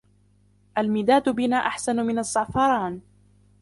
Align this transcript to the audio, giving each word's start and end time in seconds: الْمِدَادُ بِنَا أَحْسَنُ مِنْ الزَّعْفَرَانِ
الْمِدَادُ 0.77 1.29
بِنَا 1.29 1.57
أَحْسَنُ 1.57 1.95
مِنْ 2.05 2.19
الزَّعْفَرَانِ 2.19 3.01